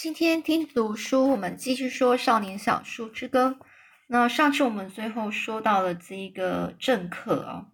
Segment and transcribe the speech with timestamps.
[0.00, 3.56] 今天听读书，我们继续说《少年小树之歌》。
[4.06, 7.66] 那上次我们最后说到了这一个政客啊，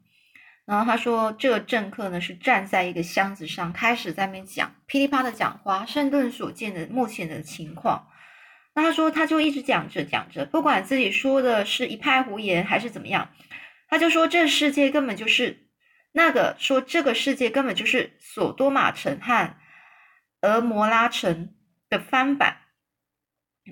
[0.64, 8.08] 然后他说这个政客呢是站在一个箱子上，开始在那边讲噼里啪的讲华盛顿所见的目前的情况。
[8.74, 13.28] 那他说他就一直讲着讲着，不管自己说的是一派胡言还是怎么样，
[13.90, 15.68] 他就说这世界根本就是
[16.12, 19.54] 那个说这个世界根本就是索多玛城和
[20.40, 21.50] 俄摩拉城。
[21.98, 22.56] 翻版，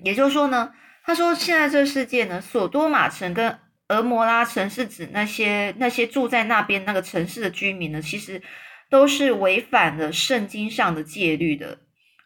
[0.03, 0.73] 也就是说呢，
[1.03, 3.59] 他说现在这个世界呢，索多玛城跟
[3.89, 8.41] 俄摩拉城是指那些那些住在那边那个城市的居民呢，其实
[8.89, 11.79] 都是违反了圣经上的戒律的。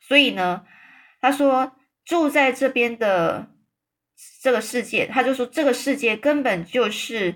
[0.07, 0.63] 所以呢，
[1.19, 1.73] 他说
[2.05, 3.49] 住在这边的
[4.41, 7.35] 这个世界，他就说这个世界根本就是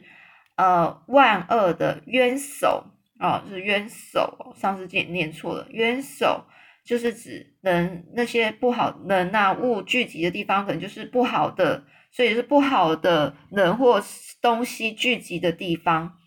[0.56, 2.86] 呃万恶的冤首
[3.20, 4.56] 啊，是冤首。
[4.58, 6.46] 上次念念错了，冤首。
[6.84, 14.04] 就是指人那些不好人呐物聚集的地方，可能就是不好的，所以是不好的人或
[14.42, 16.18] 东西聚集的地方。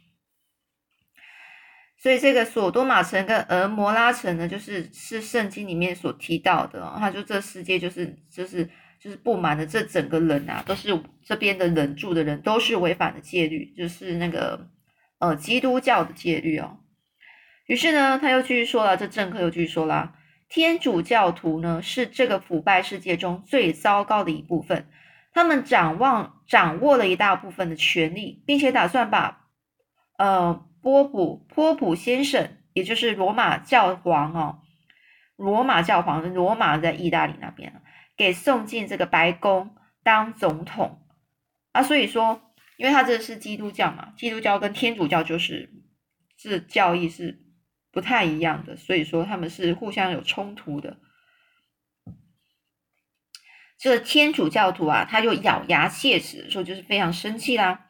[1.98, 8.68] 所以这个索多玛城跟俄摩拉城呢，就是是圣经里面所提到的，他就这世界就是就是
[9.00, 10.88] 就是不满的这整个人啊，都是
[11.24, 14.68] 这边的人住的人都是违反的戒律，就是那个
[15.18, 16.78] 呃基督教的戒律哦。
[17.66, 20.14] 于是呢，他又继续说了，这政客又继续说了。
[20.54, 24.86] 天主教徒呢，是这个腐败世界中最糟糕的一部分。
[25.32, 29.48] 他们掌握掌握了一大部分的权力，并且打算把
[30.16, 34.60] 呃波普波普先生，也就是罗马教皇哦，
[35.34, 37.82] 罗马教皇，罗马在意大利那边
[38.16, 41.00] 给送进这个白宫当总统
[41.72, 41.82] 啊。
[41.82, 42.40] 所以说，
[42.76, 45.72] 因为他这是基督教嘛，基督教跟天主教就是
[46.36, 47.43] 这教义是。
[47.94, 50.98] 不太一样的，所以说他们是互相有冲突的。
[53.78, 57.86] 这个天主教徒啊，他就咬牙切齿说，就是非常生气啦，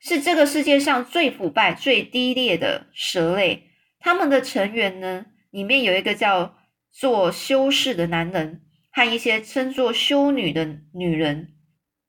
[0.00, 3.70] 是这个世界上最腐败、最低劣的蛇类。
[3.98, 6.56] 他们的成员呢，里面有一个叫
[6.92, 11.54] 做修士的男人，和一些称作修女的女人。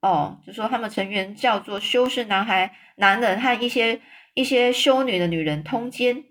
[0.00, 4.00] 哦，就说他们成员叫做修士男孩、男人和一些
[4.34, 6.24] 一些修女的女人通奸。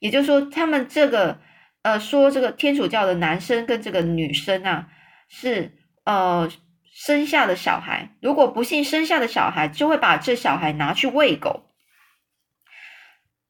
[0.00, 1.38] 也就是说，他们这个
[1.82, 4.88] 呃，说这个天主教的男生跟这个女生啊，
[5.28, 6.50] 是呃
[6.92, 11.66] 生下的小孩，如果不幸生下的小孩，就会把这小孩拿去喂狗。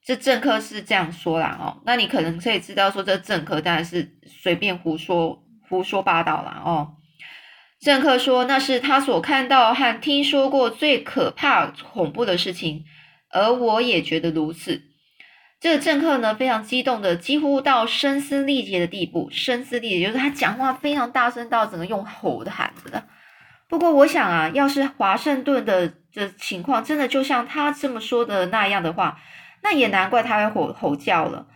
[0.05, 6.97] 这政客是这样说啦哦，那你可能可以知道说，这政客当然是随便胡说胡说八道啦哦。
[7.81, 12.85] 政客说那是他所看到和听说过最可怕恐怖的事情，
[13.31, 14.90] 而我也觉得如此。
[15.61, 19.29] 这个政客呢，非常激动的，几乎到声嘶力竭的地步。
[19.31, 23.05] 声嘶力竭就是他讲话非常大声，到整个用吼的喊着的。
[23.69, 29.21] 不过，我想啊，要是华盛顿的的情况真的就像他这么说的那样的话，
[29.63, 31.47] 那也难怪他会吼吼叫了。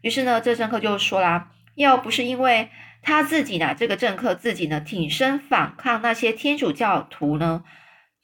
[0.00, 2.70] 于是呢，这政客就说啦：“要不是因为
[3.02, 7.62] 他自己呢，这个政客自己呢挺身反抗那些天主教徒呢，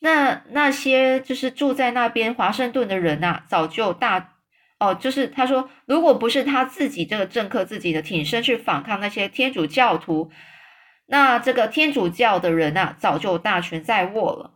[0.00, 4.32] 那那些就是住在那边华盛顿的人呐，早就大。”
[4.78, 10.30] 哦，就是他说，如果不是他自己这个政客自己的挺身去反抗那些天主教徒，
[11.06, 14.52] 那这个天主教的人啊，早就大权在握了。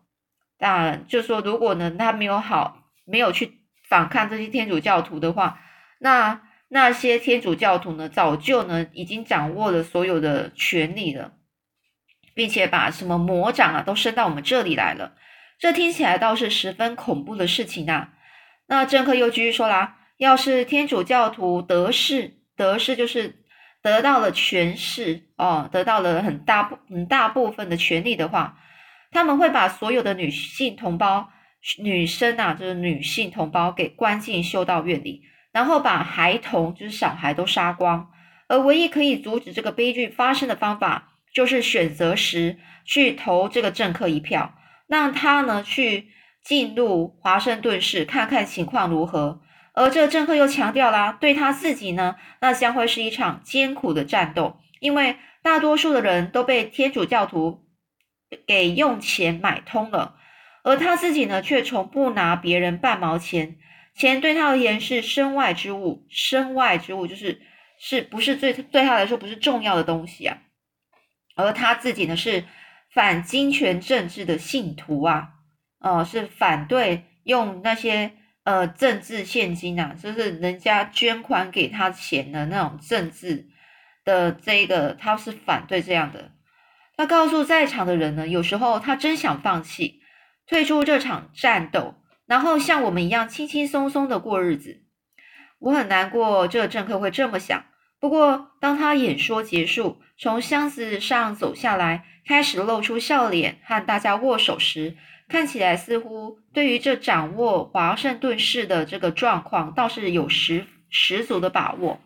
[0.59, 5.59] 当然，就说如果呢，他没有好，没有去反抗这些天主教徒的话，
[6.01, 11.33] 那那些天主教徒呢，早就呢已经掌握了所有的权利了，
[12.35, 15.15] 并且把什么魔掌啊都伸到我们这里来了。
[15.59, 18.13] 这听起来倒是十分恐怖的事情啊。
[18.67, 19.97] 那政客又继续说啦。
[20.21, 23.43] 要是天主教徒得势，得势就是
[23.83, 28.59] 得到了权势哦，得到了很大部很大部分的权利的话，
[29.11, 31.31] 他们会把所有的女性同胞、
[31.83, 35.23] 女生啊，就是女性同胞给关进修道院里，
[35.53, 38.11] 然后把孩童，就是小孩都杀光。
[38.47, 44.53] 而唯一可以阻止这个悲剧发生的方法，就是选择时去投这个政客一票，
[44.87, 46.09] 让他呢去
[46.45, 49.41] 进入华盛顿市看看情况如何。
[49.73, 57.65] 而这政客又强调啦，对他自己呢，那将会是一场艰苦的战斗，因为大多数的人都被天主教徒
[58.47, 60.17] 给用钱买通了，
[60.65, 63.59] 而他自己呢，却从不拿别人半毛钱，
[63.95, 67.41] 钱对他而言是身外之物，身外之物就是
[67.79, 70.39] 是不是最对他来说不是重要的东西啊？
[71.37, 72.45] 而他自己呢，是
[72.93, 75.29] 反金权政治的信徒啊，
[75.79, 78.17] 哦，是反对用那些。
[78.45, 83.49] 呃，政治现金啊，就是人家捐款给他钱的那种政治
[84.05, 86.33] 的这个，他是反对这样的。
[86.97, 90.01] 他告诉在场的人呢，有时候他真想放弃，
[90.47, 91.95] 退出这场战斗，
[92.27, 94.83] 然后像我们一样轻轻松松的过日子。
[95.59, 97.65] 我很难过，这个政客会这么想。
[97.99, 104.97] 不过，当他演说结束，从箱子上走下来，开始露出笑脸，和大家握手时，
[105.31, 112.01] 看起来似乎对于这掌握华盛顿市的这个状况，倒是有十十足的把握。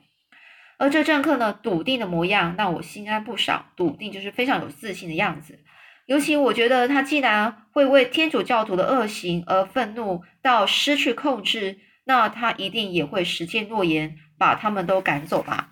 [0.77, 3.67] 而这政客呢，笃定的模样让我心安不少。
[3.77, 5.59] 笃定就是非常有自信的样子。
[6.05, 15.71] 尤其我觉得他既然会为天主教徒的恶行而愤怒到失去控制，那他一定也会实践诺言，把他们都赶走吧。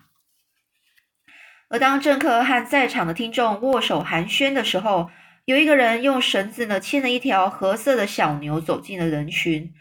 [1.69, 5.11] 而当政客和在场的听众握手寒暄的时候，
[5.45, 9.73] 有一个人用绳子呢牵了一条褐色的小牛走进了人群。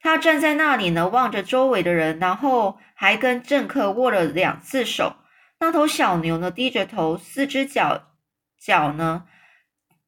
[0.00, 5.16] 他站在那里呢，望着周围的人，然后还跟政客握了两次手。
[5.60, 8.12] 那头小牛呢低着头，四只脚
[8.60, 9.24] 脚呢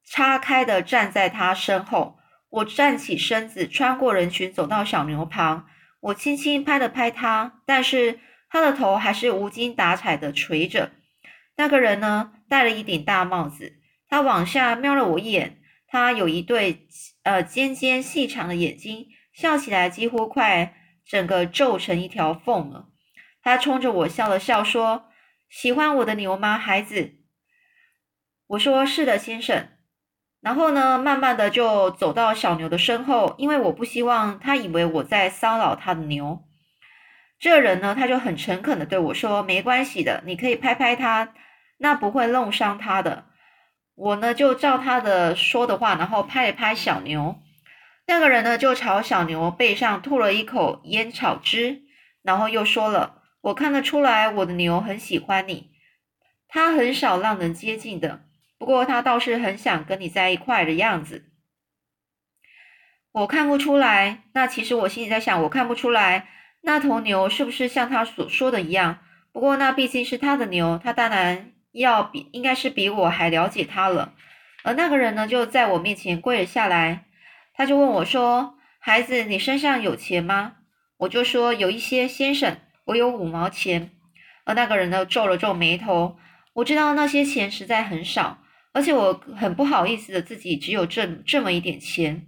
[0.05, 2.19] 叉开的站在他身后。
[2.51, 5.67] 我站起身子，穿过人群，走到小牛旁，
[6.01, 8.19] 我轻轻拍了拍它，但是
[8.51, 10.91] 它的头还是无精打采的垂着。
[11.57, 13.80] 那个人呢，戴了一顶大帽子。
[14.11, 16.87] 他往下瞄了我一眼，他有一对
[17.23, 20.75] 呃尖尖细长的眼睛，笑起来几乎快
[21.07, 22.89] 整个皱成一条缝了。
[23.41, 25.07] 他冲着我笑了笑，说
[25.49, 27.15] ：“喜欢我的牛吗，孩子？”
[28.49, 29.69] 我说：“是的，先生。”
[30.43, 36.45] 然后呢，慢慢的就走到小牛的身后，因为我不希望他以为我在骚扰他的牛。
[37.39, 41.33] 这人呢，他就很诚恳的对我说：“没关系的，你可以拍拍他。”
[41.79, 43.30] 那不会弄伤他的。
[44.01, 47.39] 我呢就照他的说的话，然后拍了拍小牛。
[48.07, 51.83] 那个人呢就朝小牛背上吐了一口烟草汁，
[52.23, 55.73] 然后又说了：“我看得出来，我的牛很喜欢你。
[56.49, 58.23] 他很少让人接近的，
[58.59, 61.27] 不过他倒是很想跟你在一块的样子。”
[63.13, 64.23] 我看不出来。
[64.33, 66.27] 那其实我心里在想，我看不出来
[66.63, 69.01] 那头牛是不是像他所说的一样。
[69.31, 71.53] 不过那毕竟是他的牛，他当然。
[71.73, 74.15] 要比应该是比我还了解他了，
[74.65, 77.05] 而那个人呢，就在我面前跪了下来，
[77.55, 80.55] 他就问我说：“孩子，你身上有钱吗？”
[80.99, 83.91] 我就说：“有一些，先生，我有五毛钱。”
[84.45, 86.17] 而那个人呢，皱了皱眉头。
[86.55, 88.39] 我知道那些钱实在很少，
[88.73, 92.27] 而且我很不好意思的自己只有这这么一点钱。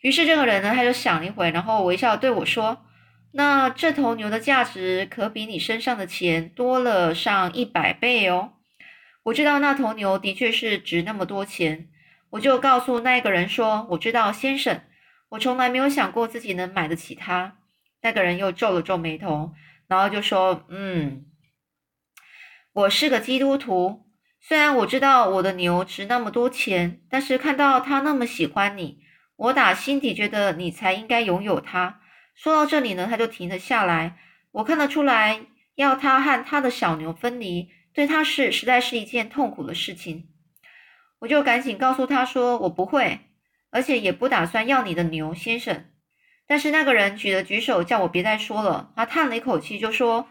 [0.00, 2.84] 于是这个人呢，他就想了一会，然后微笑对我说。
[3.32, 8.54] 那这头牛的价值可比你身上的钱多了上一百倍哦！
[9.22, 11.88] 我知道那头牛的确是值那么多钱，
[12.30, 14.80] 我就告诉那个人说：“我知道，先生，
[15.28, 17.58] 我从来没有想过自己能买得起它。”
[18.02, 19.52] 那个人又皱了皱眉头，
[19.86, 21.26] 然后就说：“嗯，
[22.72, 24.06] 我是个基督徒，
[24.40, 28.98] 虽然我知道我的牛值那么多钱，但是看到他那么喜欢你，
[29.36, 32.00] 我打心底觉得你才应该拥有它。”
[32.34, 34.18] 说到这里呢，他就停了下来。
[34.52, 40.28] 我看得出来，要他和他的小牛分离，对他是实在是一件痛苦的事情。
[41.20, 43.20] 我就赶紧告诉他说：“我不会，
[43.70, 45.84] 而且也不打算要你的牛，先生。”
[46.48, 48.92] 但是那个人举了举手，叫我别再说了。
[48.96, 50.26] 他叹了一口气，就说：“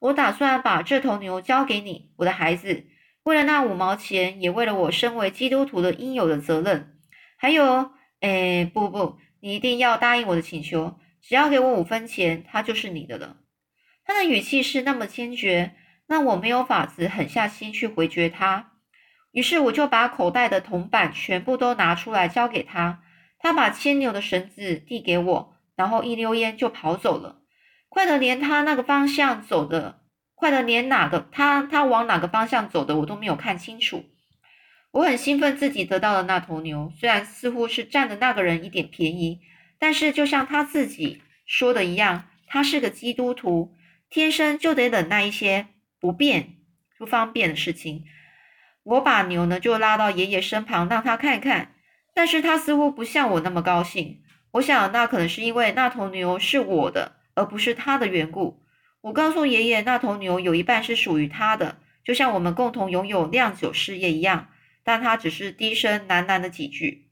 [0.00, 2.86] 我打算把这头牛交给你，我的孩子。
[3.22, 6.98] 为了那五毛钱，也为了我身为基督徒的应有的责任。
[7.36, 13.36] 还有，哎，不不，你一定要答应我的请求。”只要给我五分钱，他就是你的了。
[14.04, 15.74] 他的语气是那么坚决，
[16.08, 18.72] 那我没有法子狠下心去回绝他。
[19.32, 23.02] 于是我就把口袋的铜板全部都拿出来交给他。
[23.38, 27.42] 他把牵牛的绳子递给我，然后一溜烟就跑走了，
[27.88, 30.00] 快得连他那个方向走的，
[30.34, 34.04] 快得连哪个他他往哪个方向走的我都没有看清楚。
[34.90, 39.40] 我很兴奋自己得到了那头牛，虽然似乎是占了那个人一点便宜。
[39.80, 43.74] 但是，就像他自己说的一样，他是个基督徒，
[44.08, 45.66] 天生就得忍耐一些
[45.98, 46.58] 不便、
[46.98, 48.04] 不方便的事情。
[48.84, 51.74] 我把牛呢就拉到爷爷身旁，让他看看。
[52.12, 54.22] 但是他似乎不像我那么高兴。
[54.52, 58.62] 我想，那可能是因为那头牛是我的，而不是他的缘故。
[59.00, 64.48] 我告诉爷爷，那头牛有一半是属于他的，就像我们共同拥有酿酒事业一样。
[64.82, 67.09] 但他只是低声喃喃的几句。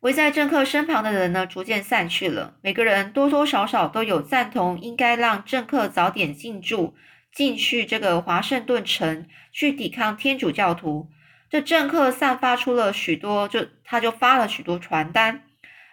[0.00, 2.54] 围在政客身旁的人呢，逐渐散去了。
[2.62, 6.94] 每个人多多少少都有赞同，应该让政客早点进驻
[7.32, 11.08] 进去这个华盛顿城，去抵抗天主教徒。
[11.48, 15.44] 这政客散发出了许多，就他就发了许多传单，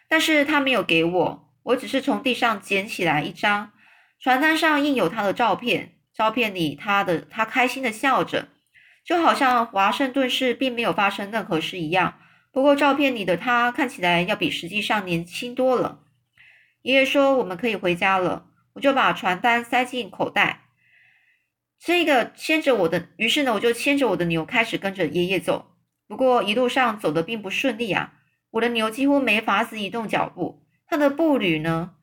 [0.08, 3.72] 但是他没有给我，我只是从地上捡起来一张
[4.20, 8.50] 传单，上印有他的照片，照片里他的他开心的笑着，
[9.06, 12.16] 就好像华盛顿市并没有发生任何事一样。
[12.54, 16.02] 不过照片里的他看起来要比实际上年轻多了。
[16.84, 20.62] 爷爷说我们可以回家了，我就把传单塞进口袋。
[21.80, 25.72] 这个牵着我的，于是呢，我就牵着我的牛开始跟着爷爷走。
[26.08, 28.14] 不过一路上走的并不顺利啊，
[28.52, 31.96] 我的牛几乎没法子移动脚步，它的步履呢，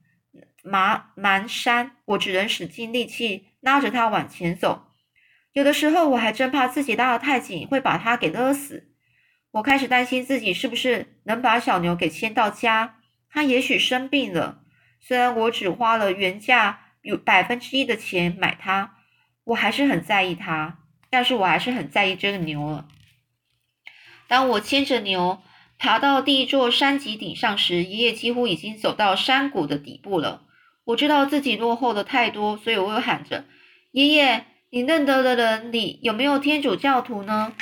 [0.65, 4.87] 麻蹒跚，我只能使尽力气拉着它往前走。
[5.53, 8.90] 有的时候我还真怕自己拉得太紧会把它给勒死。
[9.53, 14.63] 我开始担心自己是不是能把小牛给牵到家，它也许生病了。
[15.01, 18.97] 虽然我只花了原价有百分之一的钱买它。
[19.45, 20.79] 我还是很在意它，
[21.09, 22.87] 但是我还是很在意这个牛了。
[24.29, 25.41] 当我牵着牛
[25.77, 30.45] 爬到第一座山脊顶上时，爷爷几乎已经走到山谷的底部了。
[30.85, 33.47] 我知道自己落后的太多，所以我又喊着
[33.91, 37.55] ：“爷爷，你认得的人里有没有天主教徒呢？”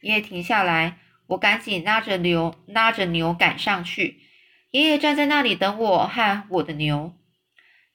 [0.00, 4.20] 爷爷停下来，我赶紧拉着牛，拉着牛赶上去。
[4.70, 7.14] 爷爷站在那里等我和我的牛。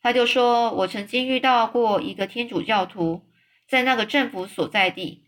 [0.01, 3.23] 他就说：“我曾经遇到过一个天主教徒。”
[3.69, 5.23] 在那个政府所在地，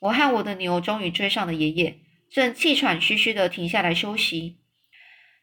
[0.00, 1.98] 我和我的牛终于追上了爷爷，
[2.30, 4.58] 正气喘吁吁地停下来休息。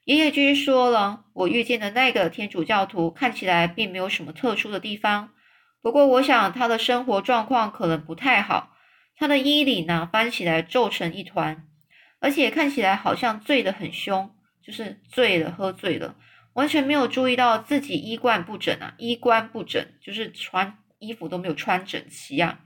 [0.04, 5.32] 爷爷继续说了：“我遇见的那个天主教徒看起来并没有什么特殊的地方，
[5.82, 8.76] 不过我想他的生活状况可能不太好。
[9.16, 11.66] 他的衣领呢翻起来皱成一团，
[12.24, 14.34] 而且看起来好像醉得很凶，
[14.66, 16.16] 就是醉了，喝醉了，
[16.54, 22.60] 完全没有注意到自己衣冠不整啊，衣冠不整就是穿。”衣服都没有穿整齐呀，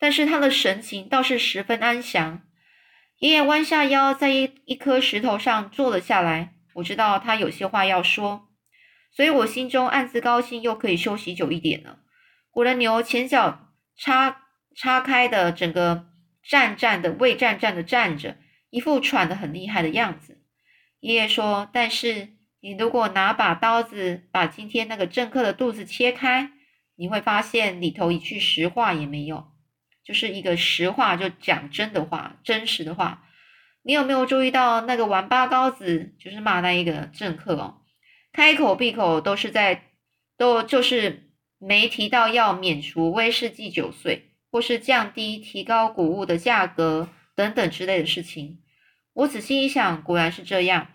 [0.00, 2.42] 但是他的神情倒是十分安详。
[3.18, 6.54] 爷爷弯下腰，在一一颗石头上坐了下来。
[6.74, 8.48] 我知道他有些话要说，
[9.12, 12.00] 所以我心中暗自高兴，又可以休息久一点了。
[12.54, 14.42] 我的牛前脚叉
[14.74, 16.06] 叉开的，整个
[16.42, 18.38] 站站的，未站站的站着，
[18.72, 20.42] 一副喘得很厉害的样子。
[20.98, 26.50] 爷爷说：“但是你如果拿把刀子，把今天那个政客的肚子切开。”
[26.94, 29.46] 你会发现里头一句实话也没有，
[30.04, 33.24] 就是一个实话，就讲真的话，真实的话。
[33.82, 37.82] 你有没有注意到那个王八羔子，就是骂那一个政客哦，
[38.32, 39.90] 开口闭口都是在，
[40.36, 48.61] 都就是没提到要免除威士忌酒税，或是降低、提高谷物的价格等等之类的事情。
[49.14, 50.88] 我仔细一想，果然是这样。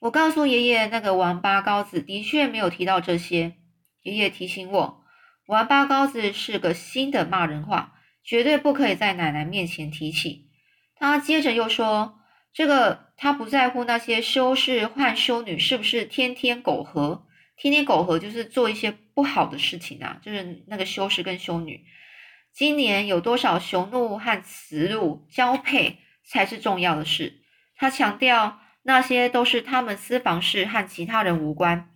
[0.00, 3.56] 我告诉爷爷，那个王八羔子的确没有提到这些。
[4.02, 5.04] 爷爷提醒我，
[5.46, 10.48] 王八羔子是个新的骂人话，绝对不可以在奶奶面前提起。
[10.94, 12.18] 他接着又说
[12.54, 21.84] ：“这个他不在乎那些修士和修女是不是天天苟合，天天苟合就是做一些不好的事情啊，就是那个修士跟修女。
[22.54, 25.98] 今年有多少雄鹿和雌鹿交配
[26.30, 27.40] 才是重要的事。
[27.74, 31.88] 他强调，那些都是他们私房事，和其他人无关。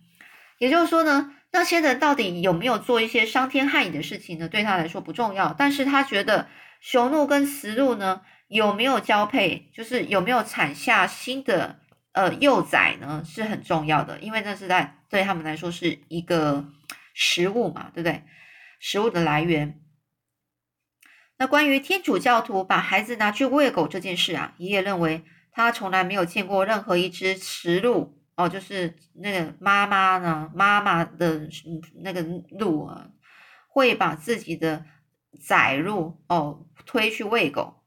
[0.57, 4.49] 也就是说呢。”那些人到底有没有做一些伤天害理的事情呢？
[4.49, 6.49] 对他来说不重要，但是他觉得
[6.81, 11.79] 雄鹿跟雌鹿呢有没有交配，就是有没有产下新的
[12.11, 16.65] 呃幼崽呢是很重要的，因为那是在对他们来说是一个
[17.13, 18.23] 食物嘛，对不对？
[18.81, 19.79] 食物的来源。
[21.37, 28.15] 那关于天主教徒把孩子拿去喂狗这件事啊，爷爷认为他从来没有见过任何一只雌鹿。
[28.37, 31.47] 哦，就是那个妈妈呢，妈妈的
[32.03, 32.21] 那个
[32.59, 33.07] 鹿啊，
[33.69, 34.85] 会把自己的
[35.39, 37.81] 崽鹿哦推去喂狗。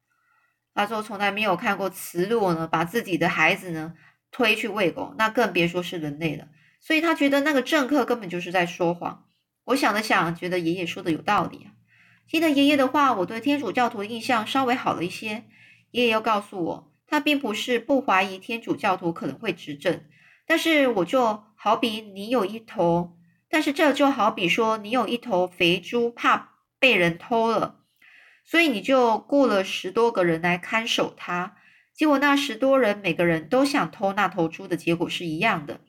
[0.72, 3.92] 他说从来没有看过雌鹿呢把自己的孩子呢
[4.30, 6.48] 推去喂狗，那更别说是人类了。
[6.80, 9.26] 所以他觉得那个政客根本就是在说谎。
[9.64, 11.76] 我想了想，觉得爷爷说的有道理啊。
[12.28, 15.44] 听了爷爷的话，我对天主教徒的印象稍微好了一些。
[15.92, 20.04] 爷爷又告诉我，他并不是不怀疑天主教徒可能会执政。
[20.46, 23.16] 但是我就好比你有一头，
[23.48, 27.80] 但是这就好比说你有一头肥猪，怕被人偷了，
[28.44, 31.56] 所以你就雇了十多个人来看守它。
[31.94, 35.80] 结果那十多人每个人都想偷那头猪的结果是一样的。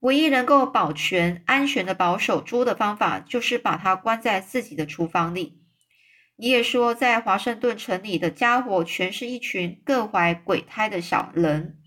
[0.00, 5.60] 唯一能够保全、安全的保守猪的方法，就是把它关在自己的厨房里。
[6.36, 11.78] 你也说，在华盛顿城里的家伙，全是一群各怀鬼胎的小人。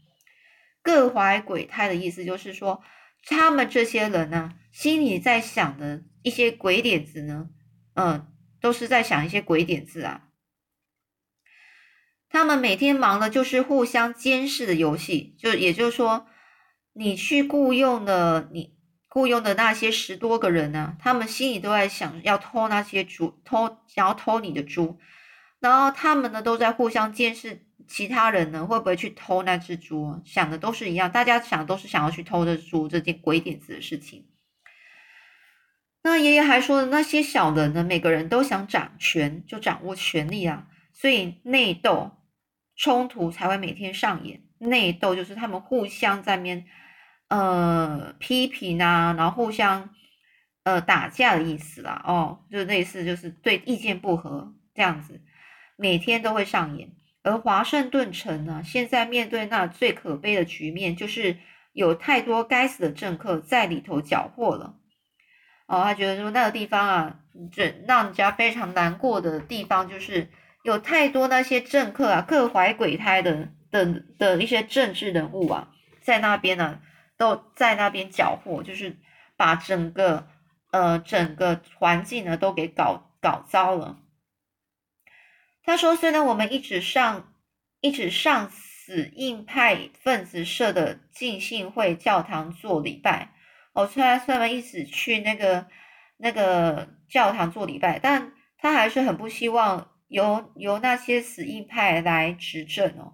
[0.83, 2.83] 各怀鬼胎的意思就是说，
[3.25, 7.49] 他们这些人呢，心里在想的一些鬼点子呢，
[7.95, 8.27] 嗯，
[8.61, 10.27] 都是在想一些鬼点子啊。
[12.29, 16.27] 他们每天忙的就是互相监视的游戏，就也就是说，
[16.93, 18.75] 你去雇佣了你
[19.09, 24.99] 雇佣的那些十多个人呢，他们心里都在想要偷那些猪，偷想要偷你的猪，
[25.59, 34.27] 然后他们呢都在互相监视其他人呢会不会去偷那只猪，想的都是一样，大家想都是想要去偷这猪这件鬼点子的事情。
[36.01, 42.11] 那爷爷还说的，那些小人呢，每个人都想掌权，就掌握权力啊，所以内斗
[42.75, 44.43] 冲突才会每天上演。
[44.57, 46.65] 内斗就是他们互相在面。
[47.33, 49.89] 呃，批评啊，然后互相
[50.65, 55.19] 呃打架的意思啦，哦，就类似就是对意见不合这样子，
[55.75, 56.91] 每天都会上演。
[57.23, 61.37] 而华盛顿城呢，现在面对那最可悲的局面，就是
[61.71, 64.75] 有太多该死的政客在里头搅和了。
[65.65, 67.19] 哦，他觉得说那个地方啊，
[67.51, 70.29] 这让人家非常难过的地方，就是
[70.61, 76.79] 有太多那些政客啊，各怀鬼胎的的的一些政治人物啊，在那边呢。
[77.17, 78.97] 都在那边搅和，就是
[79.37, 80.27] 把整个
[80.71, 83.99] 呃整个环境呢都给搞搞糟了。
[85.63, 87.33] 他说：“虽然我们一直上
[87.79, 93.33] 一直上死硬派分子设的浸信会教堂做礼拜，
[93.73, 95.67] 哦，虽然虽然一直去那个
[96.17, 103.13] 那个教堂做礼拜，但他还是很不希望由由那些死硬派来执政哦。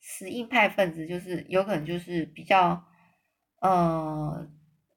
[0.00, 2.84] 死硬派分子就是有可能就是比较。”
[3.60, 4.48] 呃，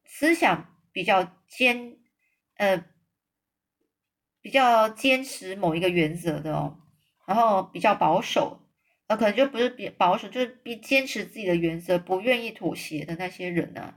[0.05, 1.97] 思想比较坚，
[2.55, 2.85] 呃，
[4.41, 6.77] 比较坚持某一个原则的哦，
[7.25, 8.61] 然后比较保守，
[9.07, 13.95] 呃，可能就不是比保守，就是比坚持自己的原则，不愿意妥协的那些人呢？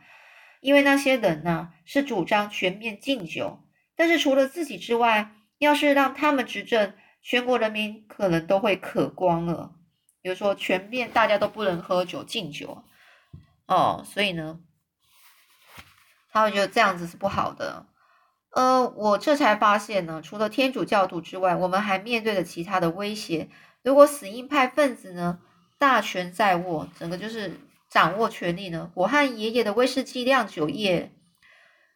[0.60, 3.60] 因为那些人呢是主张全面禁酒，
[3.96, 9.76] 但是除了自己之外，要是让他们执政，全国人民可能都会渴光了。
[10.22, 12.82] 比如说，全面大家都不能喝酒，禁酒。
[13.66, 14.60] 哦，所以呢，
[16.30, 17.86] 他会觉得这样子是不好的。
[18.50, 23.48] 呃，我这才发现呢，除了天主教徒之外，我们还面对着其他的威胁。
[23.82, 25.40] 如果死硬派分子呢
[25.78, 27.58] 大权在握，整个就是
[27.90, 31.10] 掌握权力呢，我和爷爷的威士忌酿酒业，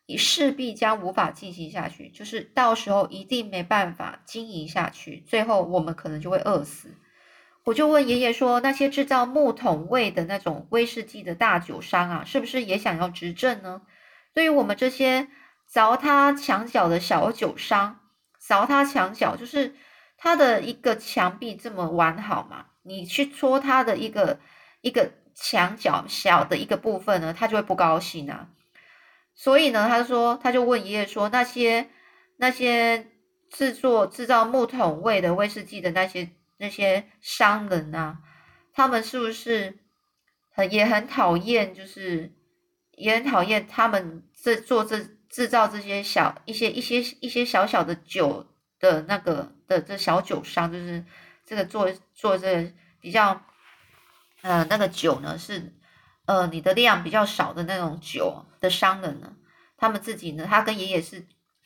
[0.07, 6.97] 你势必将无法进行下去，就是到时候一定没办法经营下去，最后我们可能就会饿死。
[7.65, 13.83] 我就问爷爷说：“那些制造木桶味的那种威士忌的大酒商啊，是不是也想要执政呢？
[14.33, 15.29] 对于我们这些
[15.71, 18.01] 凿他墙角的小酒商，
[18.43, 19.75] 凿他墙角就是
[20.17, 22.69] 他的一个墙壁这么完好嘛？
[22.85, 24.41] 你去戳他的一个
[24.81, 28.49] 一个墙角小的一个部分呢，他就会不高兴啊。
[29.35, 31.91] 所以呢，他说他就问爷爷说：那些
[32.39, 33.09] 那些
[33.51, 38.19] 制作制造木桶味的威士忌的那些。”那些商人啊，
[38.73, 39.79] 他们是不是
[40.51, 41.75] 很也很讨厌？
[41.75, 42.33] 就是
[42.93, 48.45] 也很讨厌他们这做这制造这些小一些一些一些小小的酒
[48.81, 51.05] 的那个的这小酒商，就是
[51.47, 53.41] 这个做做这比较
[54.43, 55.73] 呃那个酒呢是
[56.27, 59.37] 呃你的量比较少的那种酒的商人呢，
[59.77, 61.25] 他们自己呢，他跟爷爷是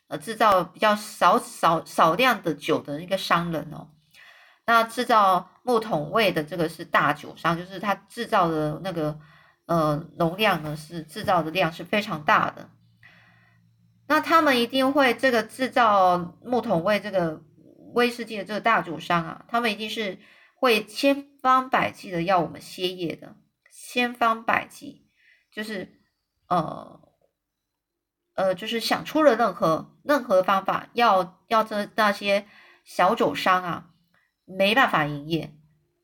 [0.09, 3.88] 呃制造比较少少少量的酒的一个商人哦。
[4.64, 9.18] 那制造木桶味的这个是大酒商，就是他制造的那个
[9.66, 12.70] 呃容量呢是制造的量是非常大的。
[14.07, 17.42] 那他们一定会这个制造木桶味这个
[17.94, 20.18] 威士忌的这个大酒商啊，他们一定是
[20.55, 23.35] 会千方百计的要我们歇业的，
[23.72, 25.09] 千方百计
[25.51, 26.01] 就是
[26.46, 27.01] 呃
[28.35, 32.46] 呃就是想出了任何任何方法要要这那些
[32.85, 33.88] 小酒商啊。
[34.56, 35.52] 没办法营业，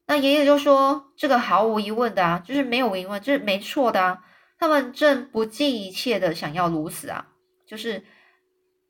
[0.07, 4.25] 那爷爷就说：“这个毫无疑问的啊，就是没有疑问，这是没错的啊。
[4.59, 7.29] 他们正不计一切的想要如此啊，
[7.67, 8.05] 就是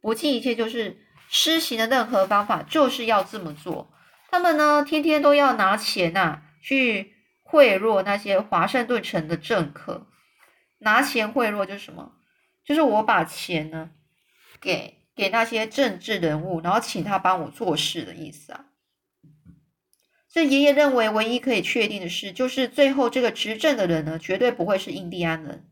[0.01, 0.97] 不计一切，就是
[1.29, 3.93] 施行的任何方法，就是要这么做。
[4.31, 10.07] 他们呢，天天都要拿钱呐，去贿赂那些华盛顿城的政客。
[10.79, 12.13] 拿钱贿赂就是什么？
[12.65, 13.91] 就是我把钱呢，
[14.61, 18.67] 给给那些政治人物，然后请他帮我做事的意思啊。”
[20.29, 25.67] 所以爷爷认为，唯一可以确定的事，就是最后这个执政的人呢，绝对不会是印第安人。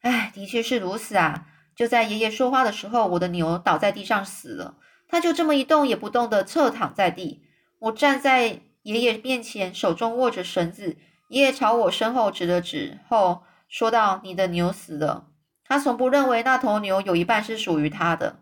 [0.00, 1.48] 哎，的确是如此啊！
[1.76, 7.44] 就在爷爷说话的时候，我的牛倒在地上死了，他就这么一动也不动的侧躺在地。
[7.80, 10.96] 我站在爷爷面前，手中握着绳子。
[11.28, 15.28] 爷爷朝我身后指了指，后说道：“你的牛死了。”
[15.62, 18.40] 他从不认为那头牛有一半是属于他的。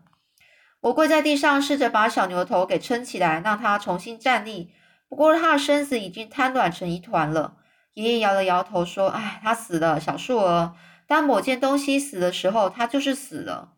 [0.87, 4.71] 我跪在地上，试着把小牛头给撑起来，让它重新站立。
[5.09, 7.57] 不过，它的身子已经瘫软成一团了。
[7.93, 10.73] 爷爷摇了摇头，说：“哎，它死了，小树儿。
[11.05, 13.73] 当某件东西死的时候，它就是死了。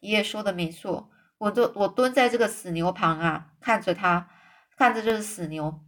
[0.00, 4.28] 爷爷说的没错，我都我蹲在这个死牛旁啊，看着它，
[4.76, 5.80] 看着这个死牛，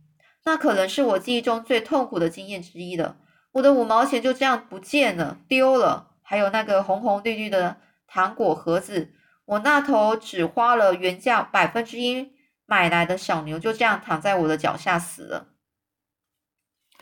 [0.45, 3.17] 那可能是我记忆中最痛苦的经验之一了。
[3.53, 9.14] 我的五毛钱就这样不见了，丢了，还有那个红红绿绿的糖果盒子，
[9.47, 12.33] 我那头只花了原价百分之一
[12.67, 15.49] 买来的小牛，就这样躺在我的脚下死了。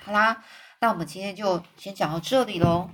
[0.00, 0.42] 好啦，
[0.80, 2.88] 那我们今天就先讲到这里喽。